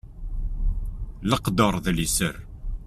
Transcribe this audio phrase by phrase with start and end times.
[1.29, 2.35] Leqder d liser.